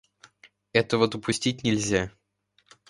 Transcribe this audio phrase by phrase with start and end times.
[0.73, 2.11] Этого допустить нельзя.